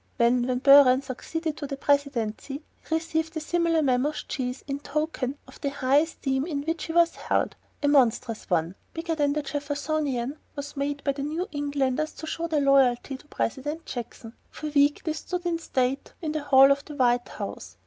[0.17, 5.37] When Van Buren succeeded to the Presidency, he received a similar mammoth cheese in token
[5.47, 7.55] of the high esteem in which he was held.
[7.83, 12.61] A monstrous one, bigger than the Jeffersonian, was made by New Englanders to show their
[12.61, 14.33] loyalty to President Jackson.
[14.49, 17.77] For weeks this stood in state in the hall of the White House.